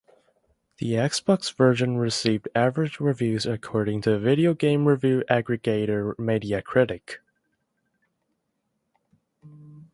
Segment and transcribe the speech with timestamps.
[0.79, 7.19] The Xbox version received "average" reviews according to video game review aggregator Metacritic.